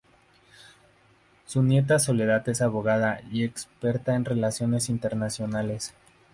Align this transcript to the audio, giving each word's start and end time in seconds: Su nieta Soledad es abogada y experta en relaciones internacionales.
Su 1.45 1.61
nieta 1.61 1.99
Soledad 1.99 2.49
es 2.49 2.63
abogada 2.63 3.21
y 3.31 3.43
experta 3.43 4.15
en 4.15 4.25
relaciones 4.25 4.89
internacionales. 4.89 5.93